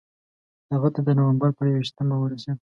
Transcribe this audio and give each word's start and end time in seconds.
هغه 0.73 0.89
ته 0.95 0.99
د 1.07 1.09
نومبر 1.17 1.49
پر 1.57 1.65
یوویشتمه 1.71 2.15
ورسېد. 2.19 2.57